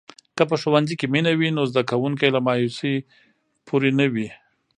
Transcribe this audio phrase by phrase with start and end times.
[0.35, 2.95] که په ښوونځي کې مینه وي، نو زده کوونکي له مایوسۍ
[3.67, 4.27] پورې نه وي.